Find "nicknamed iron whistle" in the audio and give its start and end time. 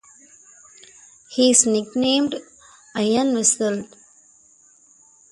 1.67-3.87